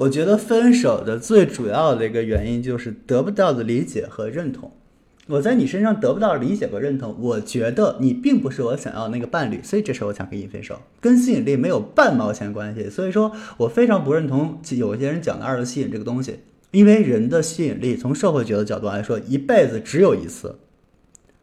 [0.00, 4.72] 我觉得分手的最主要的一个原因就是得不到的理解和认同。
[5.26, 12.88] 我在你身上得不到理解和认同，我觉得你并不是我想要那个伴侣，所以这时候我想跟你分手，跟吸引力没有半毛钱关系。
[12.88, 16.38] 所以说我非常不认同有些人讲的二次吸引这个东西，
[16.70, 20.58] 因为人的吸引力从社会学的角度来说，一辈子只有一次。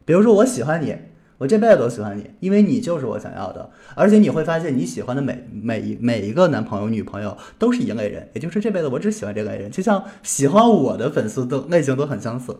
[0.03, 0.95] 比如说我喜欢你，
[1.37, 3.69] 我这辈子都喜欢你，因为你就是我想要的。
[3.95, 12.57] 而且你会发现，你喜欢的每每一每一个男朋友、女朋友都是一类人，也就是这辈子我只喜欢这类人，就像喜欢我的粉丝都类型都很相似。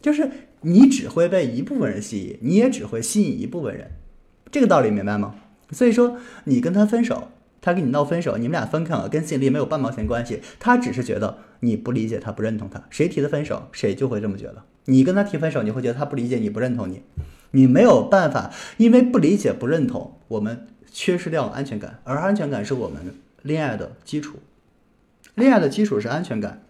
[0.00, 0.30] 就是
[0.60, 3.90] 你只会被一部分人吸引，你也只会吸引一部分人，
[4.52, 5.34] 这个道理明白吗？
[5.70, 7.28] 所以说你跟他分手，
[7.60, 10.40] 他跟你闹分手，你们俩分开了，跟吸引力没有半毛钱关系。
[10.60, 12.84] 他只是觉得你不理解他，不认同他。
[12.90, 14.62] 谁提的分手，谁就会这么觉得。
[14.84, 17.00] 你跟他提分手，你会觉得他不理解你，不认同你。
[17.54, 24.38] 你没有办法，因为不理解、不认同，我们缺失掉安全感，而安全感是我们恋爱的基础。
[25.34, 26.62] 恋爱的基础是安全感，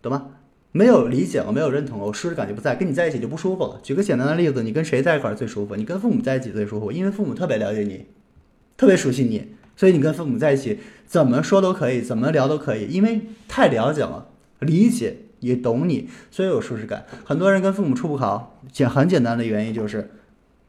[0.00, 0.28] 懂吗？
[0.72, 3.80] 没有理解我没有认同我舒适感就不在，跟你在一起就不舒服了。
[3.82, 5.74] 举个简单的例子，你跟谁在一块最舒服？
[5.74, 8.06] 你跟父母在一起最舒服，因为父母特别了解你，
[8.76, 14.28] 特别熟悉你，所以你跟父母在一起怎么说都可以，怎么聊都可以，因为太了解了，
[14.60, 17.04] 理解也懂你，所以有舒适感。
[17.24, 20.12] 很多人跟父母处不好，简很简单的原因就是。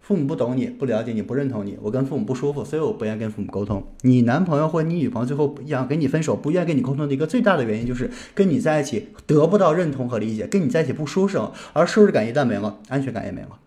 [0.03, 3.81] 父母不懂你，不了解你，不认同你，我跟父母不舒服，所以我不愿意跟父母沟通。
[4.02, 11.39] 你男朋友或你女朋友最后想跟你分手，不愿跟你沟通的一个最大的原因，就是跟你在一起得不到认同和理解，跟你在一起不舒适，
[11.72, 13.59] 而舒适感一旦没了，安全感也没了。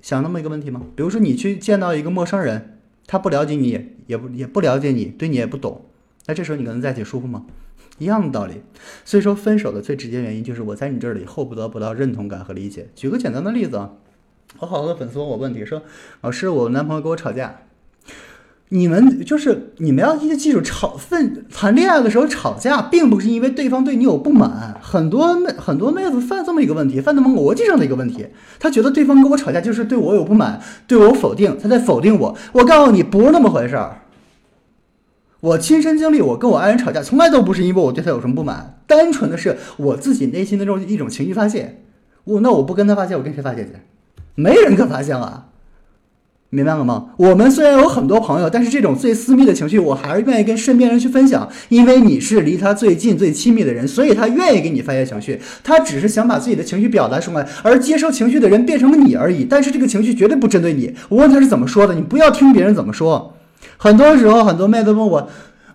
[0.00, 0.80] 想那么一个问题吗？
[0.94, 5.84] 比如说你去见到一个陌生人，他不了解你，也不也不了解你，对你也不懂，
[6.26, 7.44] 那这时候你跟他在一起舒服吗？
[8.00, 8.54] 一样的道理。
[9.04, 12.88] 所以说分手的最直接原因就是我在你这里获不得不到认同感和理解。
[12.96, 13.90] 举个简单的例子啊。
[14.58, 15.80] 我好多粉丝问我问题，说
[16.22, 17.60] 老师，我男朋友跟我吵架。
[18.72, 24.78] 你们就是你们要一定记住，吵分谈恋爱的时候吵架，并不是因为对方对你有不满。
[24.80, 28.28] 很多妹很多妹子犯这么一个问题，犯这么逻辑上的一个问题，
[28.60, 32.36] 她觉得对方跟我吵架就是对我有不满，对我否定，他在否定我。
[32.52, 33.99] 我告诉你，不是那么回事儿。
[35.40, 41.82] 我亲身经历，我跟我爱人吵架，从来都不是因为我对他有什么不满，单纯的是我自己内心的这种一种情绪发泄。
[42.24, 43.70] 我那我不跟他发泄，我跟谁发泄去？
[44.34, 45.46] 没人可发泄了，
[46.50, 47.12] 明白了吗？
[47.16, 55.40] 我们虽然有很多朋友，但是这种最私密的情绪，我还是愿意跟身边人去分享，因为你是离他最近、最亲密的人，所以他愿意给你发泄情绪。
[55.64, 59.44] 他只是想把自己的情绪表达出来，而接受情绪的人变成了你而已。
[59.44, 60.94] 但是这个情绪绝对不针对你。
[61.08, 63.36] 我问他是怎么说的，你不要听别人怎么说。
[63.82, 65.26] 很多时候，很多妹子问我，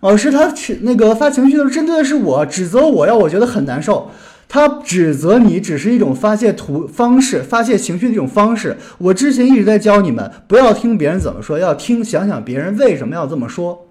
[0.02, 4.12] 老师，他那个发情绪的时候针对的是我，指责我，让我觉得很难受。
[4.48, 8.78] 他指责你只是一种发泄图方式，发泄情绪的一种方式。
[9.00, 13.88] 我之前一直在教你们，不要听别人怎么说，要听想想别人为什么要这么说，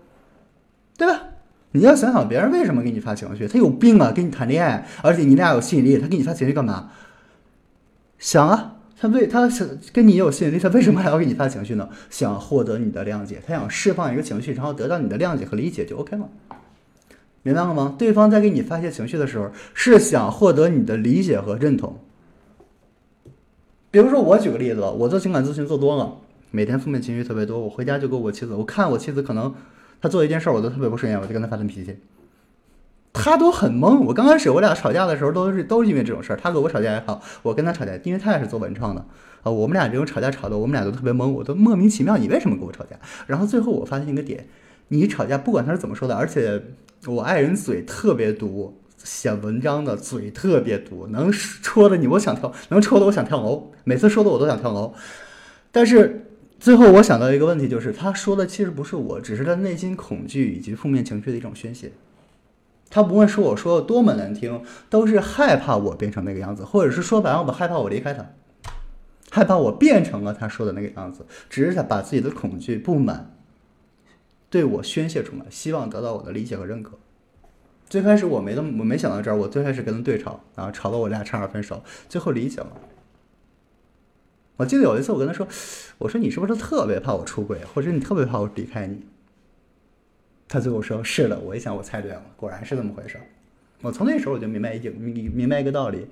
[0.96, 1.20] 对吧？
[1.72, 4.12] 你要想想别人为什么给你发情绪，他有病啊！
[4.14, 6.90] 跟你谈恋爱，而且你俩有吸引力，他给你发情绪干嘛？
[8.20, 11.88] 想啊，他为他想跟你有吸引力，他为什么还要给你发情绪呢？
[12.10, 16.28] 想获得你的谅解，他想释放一个情绪，然后得到你的谅解和理解，就 OK 了。
[17.42, 17.94] 明白了吗？
[17.98, 21.98] 对方在给你发泄情绪的时候，是想获得你的理解和认同。
[23.90, 26.16] 比如说，我举个例子，我做情感咨询做多了，
[26.50, 29.54] 每天负面情绪特别多，我回家就跟我妻子，我看我妻子可能
[30.00, 31.96] 她做一件事儿，我都特别不顺眼，我就跟她发顿脾气。
[33.14, 34.00] 他都很懵。
[34.00, 36.36] 我刚开始我俩吵架的时候，都是都因为这种事儿。
[36.36, 39.06] 他跟我吵架也好，我跟他吵架，因为他也是做文创的
[39.42, 39.50] 啊。
[39.50, 42.96] 我们俩这种吵架吵的，我们俩都特别懵，我都莫名其妙，你为什么跟我吵架？
[43.26, 44.46] 然后最后我发现一个点，
[44.88, 46.62] 你吵架不管他是怎么说的，而且。
[47.06, 54.94] 我爱人嘴特别毒，写文章的嘴特别毒，能戳的你我想跳，能戳的我想跳楼，每次说的我都想跳楼。
[55.70, 56.24] 但是
[56.58, 61.92] 最后我想到一个问题，就是他说的其实不是我，只是他内心恐惧以及负面情绪的一种宣泄。
[62.94, 68.24] 他不会说我说的多么难听，都是害怕我变成那个样子，或者是说白了，我害怕我离开他，
[69.32, 73.34] 害怕我变成了他说的那个样子，只是他把自己的恐惧不满。
[74.48, 76.92] 对我宣泄出来，希望得到我的理解和认可。
[77.88, 79.36] 最开始我没那么，我没想到这儿。
[79.36, 82.68] 我最开始跟他对吵，然后吵到我俩差点分手，最后理解了。
[84.56, 85.44] 我记得有一次我跟他说
[85.98, 89.04] ：“我说你是不是特别怕我出轨，或者你特别怕我离开你？”
[90.54, 93.18] 他最后说：“是的。”我一想，我猜对了，果然是这么回事。
[93.82, 96.06] 我从那时候我就明白一明明白一个道理：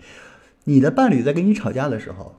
[0.64, 2.34] 你的伴侣在跟你吵架的时候。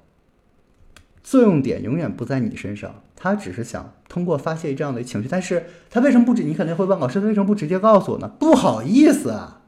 [1.24, 6.44] 作用点永远不在你身上，他只是想通过发泄这样的情绪，但是他为什么不直？
[6.44, 8.28] 你肯定会问老师，他为什么不直接告诉我呢？
[8.38, 9.62] 不好意思啊，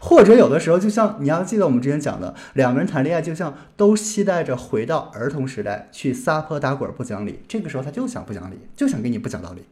[0.00, 9.64] 或者有的时候，就像你要记得我们之前讲的，两个人谈恋爱就像都期待着回到儿童时代去撒泼打滚不讲理，这个时候他就想不讲理，就想跟你不讲道理，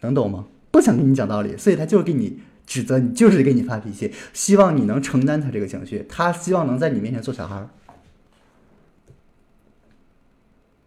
[0.00, 0.46] 能懂吗？
[0.72, 7.68] 不想跟你讲道理，所以他就给你指责你，就是给你发脾气，希望你能承担他这个情绪，他希望能在你面前做小孩儿。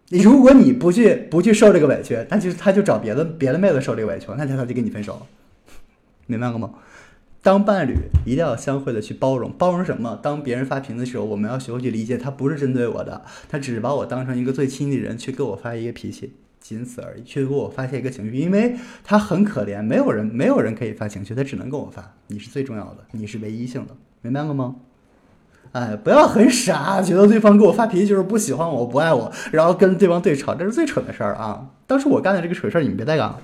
[0.10, 5.26] 如果你不去不去受这个委屈，那就他就找别的别的妹子受这个委屈，那他他就跟你分手，
[6.28, 6.74] 明白了吗？
[7.42, 7.94] 当伴侣
[8.26, 10.20] 一定要相互的去包容，包容什么？
[10.24, 16.34] 当别人发脾气的时候，我们要学会去理解，他不是针对我的，他只是把我当成一个最亲的人去给我发一个脾气，
[16.68, 24.78] 仅此而已，去给我发泄一个情绪，因为他很可怜，没有人没有人可以发情绪，他只能跟我发，你是最重要的，你是唯一性的，明白了吗？
[25.74, 31.70] 哎，不要很傻，觉得对方给我发脾气就是不喜欢我，不爱我，然后跟对方对吵，这是最蠢的事儿啊！
[31.86, 33.40] 当时我干的这个蠢事儿，你们别再干了。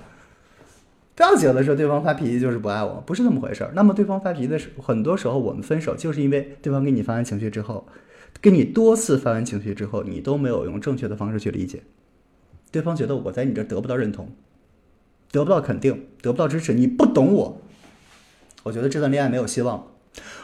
[1.14, 3.72] 不要觉得说对方发脾气就是不爱我，不是那么回事儿。
[3.76, 7.86] 那么对方发脾气的时候，很多时候我们分手就是因为对方给你发完情绪之后，
[8.42, 11.84] 给你多次发完情绪之后，你都没有用正确的方式去理解。
[12.72, 14.30] 对方觉得我在你这得不到认同，
[15.32, 17.62] 得不到肯定，得不到支持，你不懂我，
[18.64, 19.88] 我觉得这段恋爱没有希望。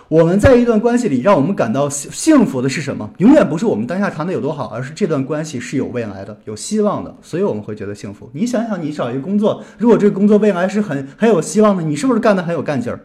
[0.10, 3.10] 我们在一段关系里，让我们感到幸幸福的是什么？
[3.18, 8.30] 永远不是我们当下谈的有多好，而是这段关系是有未来的、有希望的，所以我们会觉得幸福。
[8.34, 13.02] 你想想，你找一个工作，如果这个工作未来是很很有希望的，你是不是干的很有干劲儿？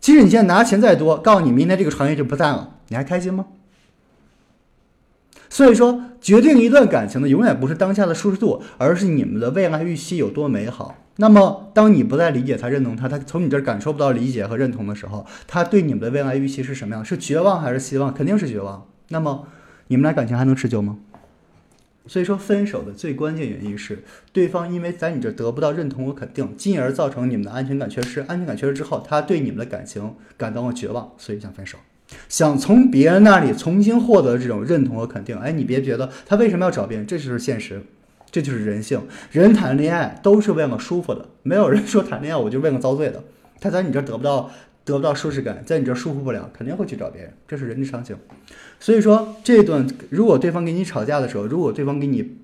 [0.00, 3.46] 即使你现在拿钱再多，告诉你明天这个行业就不在了，你还开心吗？
[5.50, 10.94] 所以说，决定一段感情的永远不是当下的舒适度，而是你们的未来预期有多美好。
[11.16, 17.04] 那么，当你不再理解他、认同他，他从你这儿感受不到理解和认同的时候，他对你们的未来预期是什么样？
[17.04, 18.14] 是绝望还是希望？
[18.14, 18.86] 肯定是绝望。
[19.08, 19.48] 那么，
[19.88, 20.98] 你们俩感情还能持久吗？
[22.06, 28.20] 所以说，分手的最关键原因是对方因为在你这得不到认同和肯定，进而造成你们的安全感缺失。
[28.20, 31.76] 安全感缺失之后，他对你们的感情感到了绝望，所以想分手。
[32.30, 37.82] 想从别人那里重新获得这种认同和肯定，哎，你别觉得他为什么要找别人，这就是现实，
[38.30, 39.02] 这就是人性。
[39.32, 43.22] 人谈恋爱都是为了舒服的，没有人说谈恋爱我就为了遭罪的。
[43.60, 44.50] 他在你这得不到
[44.84, 48.16] 得不到舒适感，在你这舒服不了，肯定会去找别人，这是人之常情。
[48.78, 52.36] 所以说，这段如果对方跟你吵架的时候，如果对方给你。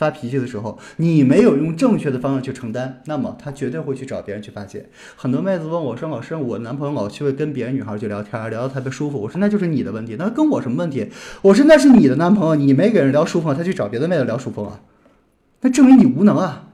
[0.00, 4.88] 发脾气的时候，你没有用正确的方式去承担，那么他绝对会去找别人去发泄。
[5.14, 11.10] 很多妹子问我说：“老师，我男朋友老去跟别的女孩去聊天，聊得特别舒服。”我说：“那就是你的问题，那跟我什么问题？”
[11.42, 14.80] 我说：“那是你的男朋友，你没给人聊舒服，他去找别的妹子聊舒服啊，
[15.60, 16.70] 那证明你无能啊，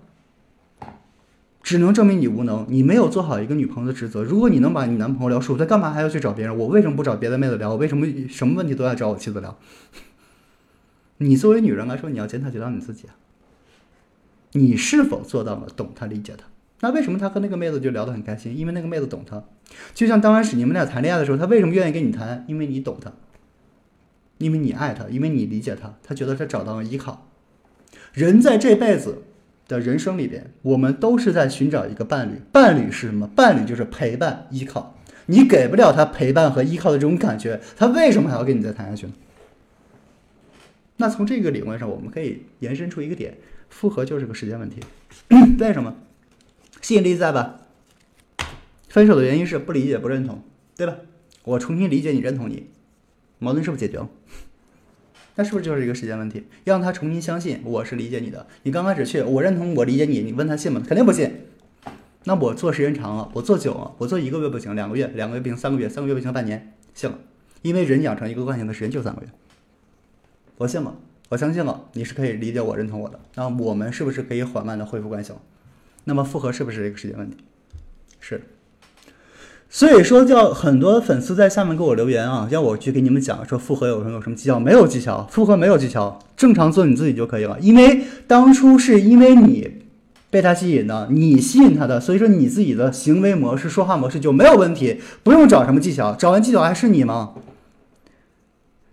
[1.64, 4.22] 只能证明你无能，你没有做好一个女朋友的职责。
[4.22, 6.56] 如果你能把你男朋友聊舒服，他干嘛还要去找别人？
[6.56, 7.70] 我为什么不找别的妹子聊？
[7.70, 9.56] 我为什么什么问题都要找我妻子聊？”
[11.18, 13.14] 你作为女人来说，你要检讨检讨你自己啊。
[14.52, 16.46] 你是否做到了懂他、理解他？
[16.80, 18.56] 那为什么他和那个妹子就聊得很开心？
[18.56, 19.42] 因为那个妹子懂他。
[19.94, 22.44] 就像刚开始你们俩谈恋爱的时候，他为什么愿意跟你谈？
[22.46, 23.12] 因为你懂他，
[24.38, 25.94] 因为你爱他，因为你理解他。
[26.02, 27.26] 他觉得他找到了依靠。
[28.12, 29.22] 人在这辈子
[29.66, 32.40] 的人生里边，我们都是在寻找一个伴侣。
[32.52, 33.26] 伴侣是什么？
[33.26, 34.94] 伴侣就是陪伴、依靠。
[35.26, 39.12] 你给不了他陪伴和依靠的这种感觉，他为什么还要跟你再谈下去呢？
[40.98, 43.36] 那从这个理论上，我们可以延伸出一个点：
[43.68, 44.80] 复合就是个时间问题。
[45.60, 45.94] 为什么？
[46.80, 47.60] 吸引力在吧？
[48.88, 50.42] 分手的原因是不理解、不认同，
[50.76, 50.96] 对吧？
[51.44, 52.66] 我重新理解你、认同你，
[53.38, 54.08] 矛盾是不是解决了？
[55.34, 56.44] 那是不是就是一个时间问题？
[56.64, 58.46] 让他重新相信我是理解你的。
[58.62, 60.82] 你刚开始去，我认同我理解你，你问他信吗？
[60.86, 61.30] 肯定不信。
[62.24, 67.18] 那我做时间长了，我做久了，我做一个月不行，两个月，两个月不行，三个月，三个月不行，半年，信了。
[67.60, 69.28] 因为人养成一个惯性的时间就三个月。
[70.58, 70.94] 我信了，
[71.28, 73.20] 我相信了，你是可以理解我、认同我的。
[73.34, 75.38] 那我们是不是可以缓慢的恢复关系了？
[76.04, 77.36] 那么复合是不是一个时间问题？
[78.20, 78.42] 是。
[79.68, 84.60] 所以说，叫很多粉丝在下面给我留言啊，要我去给你们讲说复合有什么有什么技巧？
[84.60, 87.58] 没有技巧，复合没有技巧，正常做你自己就可以了。
[87.60, 89.82] 因为当初是因为你
[90.30, 97.34] 被他吸引的，你吸引他的，所以说你自己的行为模式、说话模式就没有问题，不用找什么技巧，找完技巧还是你吗？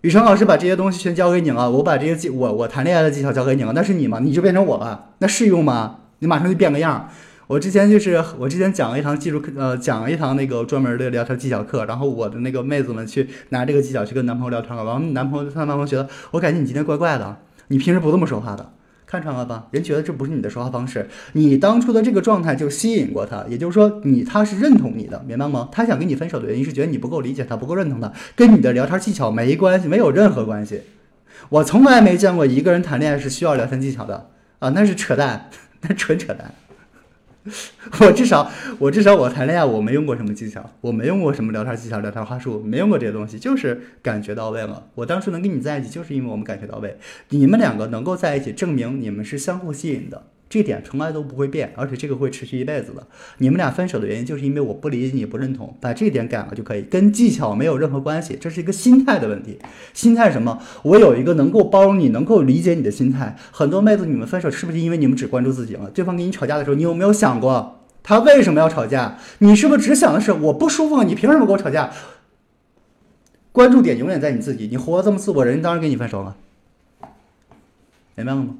[0.04, 4.18] 雨辰老师把这些东西全教给你了，我把这些技我我谈恋爱的技巧教给你了，那是你吗？
[4.20, 6.00] 你就变成我了，那适用吗？
[6.18, 7.08] 你马上就变个样。
[7.46, 18.72] 我之前就是我之前讲了一堂技术课，呃，讲了一堂那个专门的聊天技巧课，然后我的那个妹子们去拿这个技巧去跟男朋友聊天了，然后男朋友他男朋友觉得我感觉你今天怪怪的，你平时不这么说话的。
[19.14, 19.68] 看穿了吧？
[19.70, 25.68] 人觉得这不是你的说话方式，你当初的这个状态就吸引过他，也就是说你他是认同你的，明白吗？
[25.70, 30.80] 他想跟你分手的原因是觉得你不够理解他，不够认同他，跟你的聊天技巧没关系，没有任何关系。
[31.48, 35.48] 我从来没见过一个人谈恋爱是需要聊天技巧的啊，那是扯淡，
[35.82, 36.52] 那纯扯淡。
[38.00, 44.88] 我至少，我至少我谈恋爱我没用过什么技巧，我没用过什么聊天技巧、聊天话术，没用过这些东西，就是感觉到位了。
[44.94, 46.96] 我当初能跟你在一起，就是因为我们感觉到位。
[47.28, 50.22] 你们两个能够在一起，证明你们是相互吸引的。
[50.54, 53.04] 这点从来都不会变，而且这个会持续一辈子的。
[53.38, 59.58] 你们俩分手的原因就是因为我不理解你，不认同，把这点改了就可以，跟技巧没有任何关系，这是一个心态的问题。
[59.92, 60.62] 心态什么？
[60.84, 63.34] 我有一个能够包容你、能够理解你的心态。
[63.50, 65.90] 很多妹子，你们分手是不是因为你们只关注自己了？
[65.90, 69.18] 对方跟你吵架的时候，你有没有想过他为什么要吵架？
[69.38, 71.90] 你是不是只想的是我不舒服，你凭什么跟我吵架？
[73.50, 76.36] 关注点永远在你自己，你活这么自我，人家当然跟你分手了。
[78.14, 78.54] 明白了吗？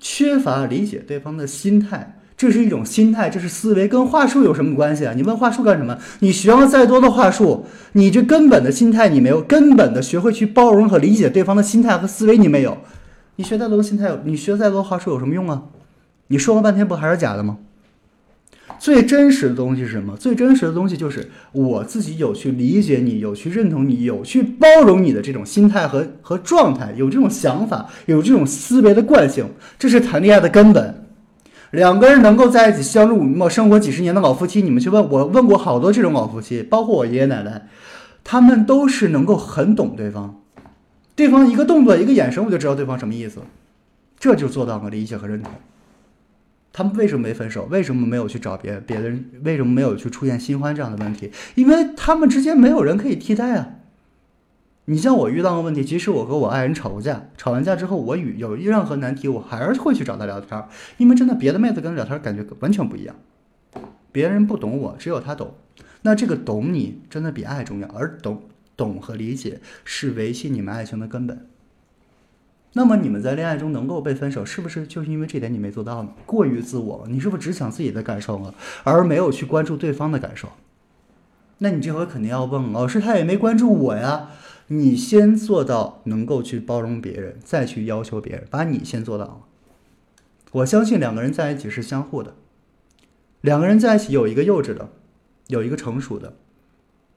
[0.00, 5.12] 缺乏理解对方的心态，这是一种心态，这是思维，跟话术有什么关系啊？
[5.16, 5.98] 你问话术干什么？
[6.20, 12.78] 你学了再多的话术，你这根本的心态你没有，根本的学会去包容和理解对方的心态和思维你没有。
[13.36, 15.62] 你学再多心态，你学再多话术有什么用啊？
[16.28, 17.58] 你说了半天不还是假的吗？
[18.88, 20.16] 最真实的东西是什么？
[20.16, 31.04] 最真实的东西就是我自己有去理解你，有去认同你，有去包容你的这种心态和和状态，有这种想法，有这种思维的惯性，这是谈恋爱的根本。
[31.72, 37.68] 两个人能够在一起相濡以沫生活几十年的老夫妻，你们去问我问过好多这种老夫妻，包括我爷爷奶奶，
[38.24, 40.40] 他们都是能够很懂对方，
[41.14, 43.40] 对方一个动作一个眼神我就知道对方什么意思，
[44.18, 45.52] 这就做到了理解和认同。
[46.72, 47.66] 他们为什么没分手？
[47.70, 49.30] 为什么没有去找别别的人？
[49.42, 51.32] 为什么没有去出现新欢这样的问题？
[51.54, 53.70] 因为他们之间没有人可以替代啊！
[54.84, 60.64] 你像我遇到个问题，即使我和我爱人吵过架，吵完架之后，我与有任何难题，我还是会去找他聊天，
[60.96, 63.14] 因为真的别的妹子跟他聊天感觉完全不一样。
[64.10, 65.54] 别人不懂我，只有他懂。
[66.02, 68.44] 那这个懂你真的比爱重要，而懂
[68.76, 71.46] 懂和理解是维系你们爱情的根本。
[72.78, 76.10] 那么你们在恋爱中能够被分手，是不是就是因为这点你没做到呢？
[76.24, 78.54] 过于自我了，你是不是只想自己的感受了，
[78.84, 80.50] 而没有去关注对方的感受？
[81.58, 84.28] 那你这回肯定要问老师，他也没关注我呀。
[84.68, 89.38] 你先做到能够去包容别人，再去要求别人，把你先做到了。
[90.52, 92.34] 我相信两个人在一起是相互的，
[93.40, 94.90] 两个人在一起有一个幼稚的，
[95.48, 96.34] 有一个成熟的，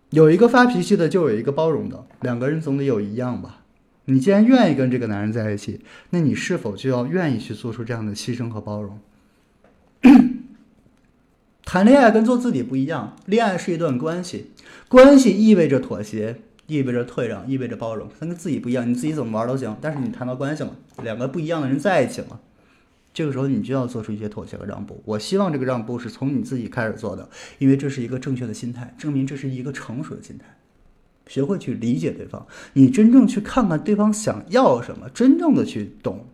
[0.09, 3.60] 有一个发脾气的，就有一个包容的，两个人总得有一样吧。
[4.05, 9.00] 你既然愿意跟这个男人在一起，那你是否就要愿意去做出这样的牺牲和包容？
[11.63, 14.51] 谈恋爱跟做自己不一样，恋爱是一段关系，
[14.89, 18.10] 关系意味着妥协，意味着退让，意味着包容。
[18.20, 19.77] 它跟自己不一样，你自己怎么玩都行。
[19.79, 22.41] 但是你谈到关系了，两个不一样的人在一起了，
[23.13, 25.01] 这个时候你就要做出一些妥协和让步。
[25.05, 27.29] 我希望这个让步是从你自己开始做的，
[27.60, 30.46] 因为这是一个正确的心态，证明这是一个成熟的心态。
[31.31, 36.25] 学会去理解对方，你真正去看看对方想要什么，真正的去懂。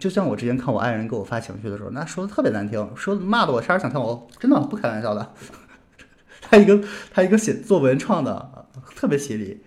[0.00, 5.32] 就像我之前看我爱人给我发情绪的时候，那说的特别难听，说骂的我差点想跳楼，真的不开玩笑的。
[6.42, 6.82] 他一个
[7.12, 9.60] 他一个写作文创的特别犀利。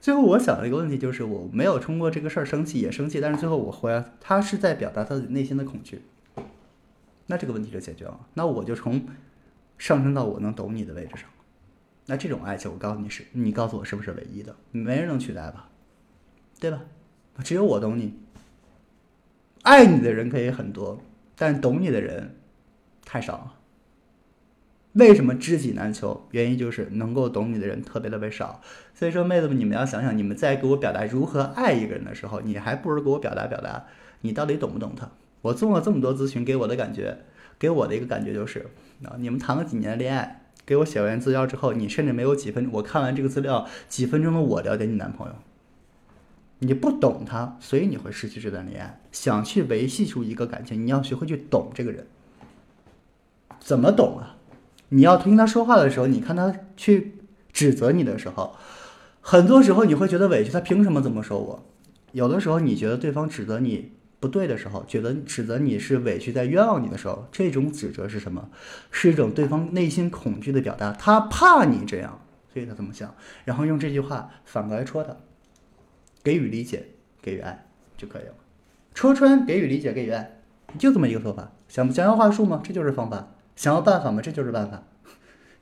[0.00, 6.00] 最后我想了一个问题，就是我没有通过这个事儿生气，也生气，但是最后我回来，他是在表达他内心的恐惧。
[7.26, 9.04] 那这个问题就解决了，那我就从
[9.76, 11.28] 上升到我能懂你的位置上。
[12.06, 14.54] 那这种爱情，我告诉你是，你告诉我是不是唯一的？
[14.72, 15.68] 没人能取代吧，
[16.58, 16.80] 对吧？
[17.44, 18.14] 只有我懂你。
[19.62, 21.00] 爱你的人可以很多，
[21.36, 22.34] 但懂你的人
[23.04, 23.54] 太少了。
[24.94, 26.26] 为什么知己难求？
[26.32, 28.60] 原因就是能够懂你的人特别特别少。
[28.92, 33.86] 所以说，妹子们，你们要想想，你们在给我表达如何爱一个人的时候，你还不如给我表达表达，
[34.20, 35.08] 你到底懂不懂他？
[35.40, 37.16] 我做了这么多咨询，给我的感觉，
[37.58, 38.66] 给我的一个感觉就是，
[39.04, 40.41] 啊，你们谈了几年恋爱。
[40.64, 45.34] 给我写完资料之后，你甚至没有几分，我看完这个资料几分钟的我了解你男朋友，
[46.60, 49.00] 你不懂他，所以你会失去这段恋爱。
[49.10, 52.06] 想去维系出一个感情，你要学会去懂这个人。
[53.58, 54.36] 怎么懂啊？
[54.90, 57.14] 你要听他说话的时候，你看他去
[57.52, 58.56] 指责你的时候，
[59.20, 61.64] 很多时候你会觉得委屈，他凭什么这么说我？
[62.12, 63.92] 有的时候你觉得对方指责你。
[64.22, 68.48] 不对的时候，觉得指责你是委屈，在冤枉你的时候，这种指责是什么？
[68.92, 72.20] 是一种对方内心恐惧的表达，他怕你这样，
[72.52, 73.12] 所以他这么想，
[73.44, 75.16] 然后用这句话反过来戳他，
[76.22, 76.84] 给予理解，
[77.20, 78.34] 给予爱就可以了。
[78.94, 80.40] 戳穿，给予理解，给予爱，
[80.78, 81.50] 就这么一个做法。
[81.66, 82.60] 想想要话术吗？
[82.62, 83.34] 这就是方法。
[83.56, 84.22] 想要办法吗？
[84.22, 84.84] 这就是办法。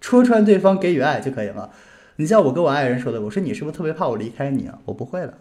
[0.02, 1.70] 戳穿对方，给予爱就可以了。
[2.16, 4.78] 你像我跟我爱人说的，我说你是不是特别怕我离开你啊？
[4.84, 5.38] 我不会的，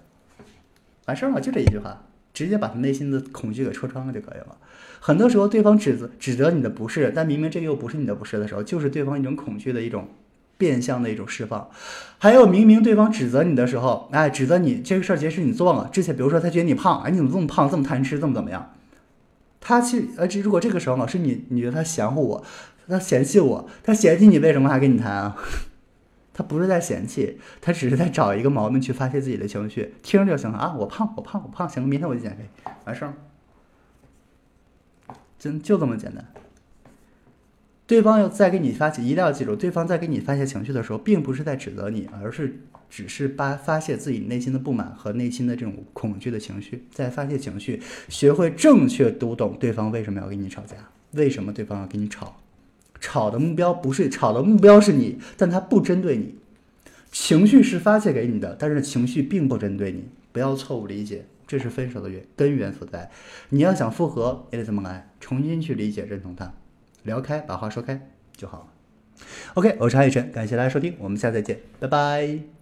[1.07, 2.05] 完事儿了，就这一句话。
[2.39, 4.55] 直接把他内心的恐惧给戳穿了就可以了。
[5.01, 10.07] 很多时候，对方指责指责你的不是，但明明这又不是你的不是的时候，就是对方一种恐惧的一种
[10.57, 11.69] 变相的一种释放。
[12.17, 15.89] 还有，明明对方指责你的时候，哎，指责你这个事儿其实你做了。
[15.91, 18.73] 之前，比如说他觉得你胖，哎，你怎么这么胖，这么贪吃，这么怎么样？
[19.59, 22.45] 他去，呃，这如果这个时候老师你你觉得他嫌乎我，
[22.87, 25.35] 他嫌弃我，他嫌弃你，为什么还跟你谈啊？
[26.39, 30.73] 他不是在嫌弃，他只是在找一个毛病去发泄自己的情绪，听着就行了啊！
[30.73, 32.45] 我胖，我胖，我胖，行，明天我就减肥，
[32.85, 33.13] 完事儿。
[35.37, 36.25] 真就这么简单。
[37.85, 47.81] 对方要在给你发起，一定要记住，对方在给你发泄情绪的时候，并不是在指责你，而是只是发发泄自己内心的不满和内心的这种恐惧的情绪，在发泄情绪。
[48.07, 50.77] 学会正确读懂对方为什么要跟你吵架，
[51.11, 52.37] 为什么对方要跟你吵，
[52.99, 56.35] 吵的目标不是吵的目标是你，但他不针对你，
[57.11, 63.09] 情绪是发泄给你的，但是情绪并不针对你，不要错误理解，这是分手的原根源所在。
[63.49, 66.53] 你要想复合，也得这么来，重新去理解、认同他。
[67.03, 68.67] 聊开，把话说开就好了。
[69.55, 72.58] OK，我是韩雨辰，感谢大家收听，我们下次再见，拜拜。